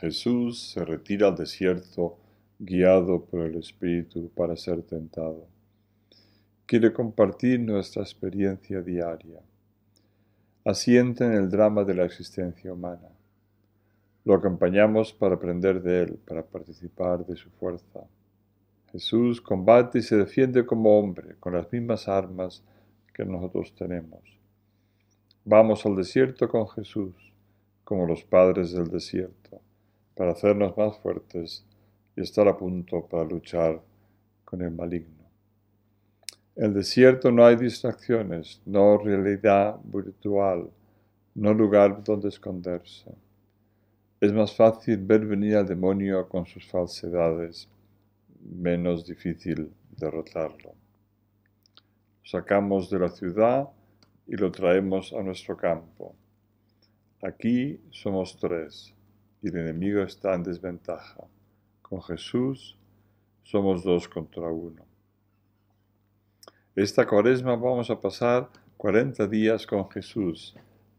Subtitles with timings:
[0.00, 2.18] Jesús se retira al desierto
[2.60, 5.48] guiado por el Espíritu para ser tentado.
[6.66, 9.40] Quiere compartir nuestra experiencia diaria.
[10.64, 13.08] Asiente en el drama de la existencia humana.
[14.24, 18.06] Lo acompañamos para aprender de Él, para participar de su fuerza.
[18.92, 22.62] Jesús combate y se defiende como hombre, con las mismas armas
[23.12, 24.20] que nosotros tenemos.
[25.44, 27.14] Vamos al desierto con Jesús,
[27.82, 29.60] como los padres del desierto
[30.18, 31.64] para hacernos más fuertes
[32.16, 33.80] y estar a punto para luchar
[34.44, 35.24] con el maligno.
[36.56, 40.68] En el desierto no hay distracciones, no realidad virtual,
[41.36, 43.12] no lugar donde esconderse.
[44.20, 47.68] Es más fácil ver venir al demonio con sus falsedades,
[48.40, 50.70] menos difícil derrotarlo.
[50.70, 53.68] Lo sacamos de la ciudad
[54.26, 56.16] y lo traemos a nuestro campo.
[57.22, 58.97] Aquí somos tres
[59.42, 61.24] y el enemigo está en desventaja.
[61.82, 62.76] Con Jesús
[63.42, 64.84] somos dos contra uno.
[66.74, 70.54] Esta cuaresma vamos a pasar 40 días con Jesús,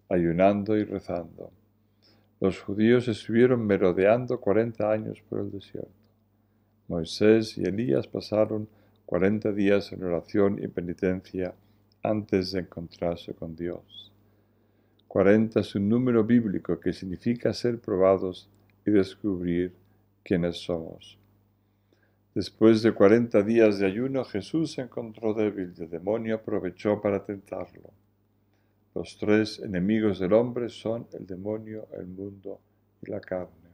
[0.10, 1.52] ayunando y rezando.
[2.40, 5.92] Los judíos estuvieron merodeando 40 años por el desierto.
[6.88, 8.68] Moisés y Elías pasaron
[9.06, 11.54] 40 días en oración y penitencia
[12.04, 14.12] antes de encontrarse con Dios.
[15.10, 18.48] 40 es un número bíblico que significa ser probados
[18.86, 19.74] y descubrir
[20.24, 21.18] quiénes somos.
[22.36, 27.26] Después de 40 días de ayuno, Jesús se encontró débil y el demonio aprovechó para
[27.26, 27.90] tentarlo.
[28.94, 32.60] Los tres enemigos del hombre son el demonio, el mundo
[33.02, 33.70] y la carne.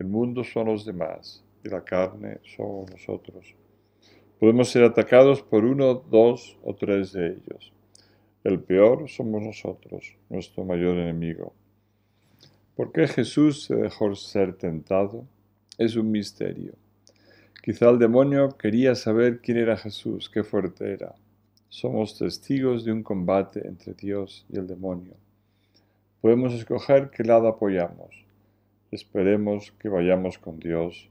[0.00, 3.54] El mundo son los demás y la carne somos nosotros.
[4.40, 7.72] Podemos ser atacados por uno, dos o tres de ellos.
[8.44, 11.54] El peor somos nosotros, nuestro mayor enemigo.
[12.76, 15.24] ¿Por qué Jesús se dejó ser tentado?
[15.78, 16.74] Es un misterio.
[17.62, 21.14] Quizá el demonio quería saber quién era Jesús, qué fuerte era.
[21.70, 25.14] Somos testigos de un combate entre Dios y el demonio.
[26.20, 28.26] Podemos escoger qué lado apoyamos.
[28.90, 31.08] Esperemos que vayamos con Dios,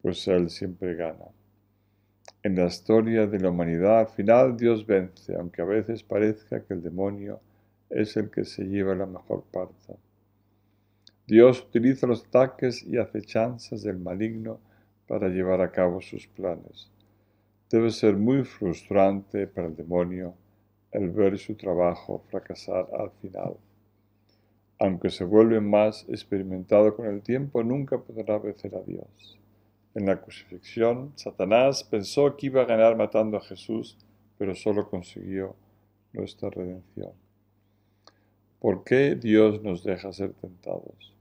[0.00, 1.26] pues Él siempre gana.
[2.44, 6.74] En la historia de la humanidad, al final Dios vence, aunque a veces parezca que
[6.74, 7.40] el demonio
[7.88, 9.94] es el que se lleva la mejor parte.
[11.24, 14.58] Dios utiliza los ataques y acechanzas del maligno
[15.06, 16.90] para llevar a cabo sus planes.
[17.70, 20.34] Debe ser muy frustrante para el demonio
[20.90, 23.54] el ver su trabajo fracasar al final.
[24.80, 29.38] Aunque se vuelve más experimentado con el tiempo, nunca podrá vencer a Dios.
[29.94, 33.98] En la crucifixión, Satanás pensó que iba a ganar matando a Jesús,
[34.38, 35.54] pero solo consiguió
[36.14, 37.12] nuestra redención.
[38.58, 41.12] ¿Por qué Dios nos deja ser tentados?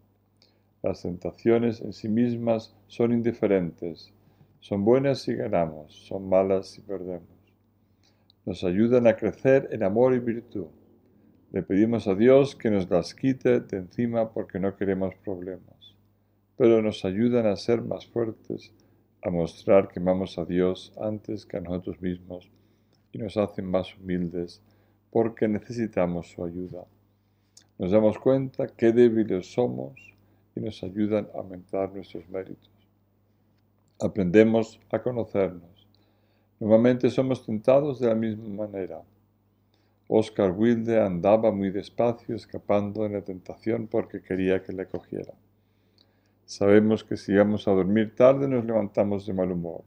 [0.84, 4.14] Las tentaciones en sí mismas son indiferentes,
[4.62, 7.28] son buenas si ganamos, son malas si perdemos.
[8.46, 10.68] Nos ayudan a crecer en amor y virtud.
[11.52, 15.81] Le pedimos a Dios que nos las quite de encima porque no queremos problemas
[16.61, 18.72] pero nos ayudan a ser más fuertes,
[19.23, 22.51] a mostrar que amamos a Dios antes que a nosotros mismos
[23.11, 24.61] y nos hacen más humildes
[25.09, 26.85] porque necesitamos su ayuda.
[27.79, 29.94] Nos damos cuenta qué débiles somos
[30.55, 32.69] y nos ayudan a aumentar nuestros méritos.
[33.99, 35.88] Aprendemos a conocernos.
[36.59, 39.01] Normalmente somos tentados de la misma manera.
[40.07, 45.33] Oscar Wilde andaba muy despacio escapando de la tentación porque quería que le cogiera.
[46.51, 49.85] Sabemos que si vamos a dormir tarde nos levantamos de mal humor.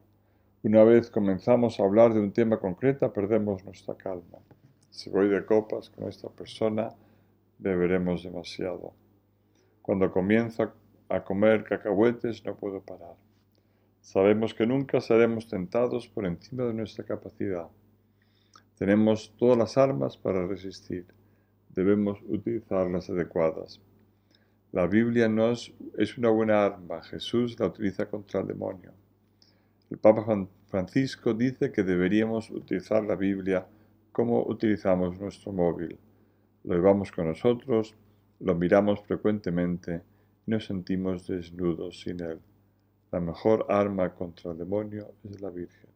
[0.62, 4.38] Una vez comenzamos a hablar de un tema concreto perdemos nuestra calma.
[4.88, 6.88] Si voy de copas con esta persona,
[7.58, 8.94] beberemos demasiado.
[9.82, 10.72] Cuando comienzo
[11.10, 13.16] a comer cacahuetes no puedo parar.
[14.00, 17.68] Sabemos que nunca seremos tentados por encima de nuestra capacidad.
[18.78, 21.04] Tenemos todas las armas para resistir.
[21.74, 23.82] Debemos utilizarlas adecuadas.
[24.74, 28.90] La Biblia no es, una buena arma, Jesús la utiliza contra el demonio.
[29.88, 30.26] El Papa
[30.66, 33.64] Francisco dice que deberíamos utilizar la Biblia
[34.10, 35.96] como utilizamos nuestro móvil.
[36.64, 37.94] Lo llevamos con nosotros,
[38.40, 40.02] lo miramos frecuentemente
[40.44, 42.40] y nos sentimos desnudos sin él.
[43.12, 45.93] La mejor arma contra el demonio es la Virgen.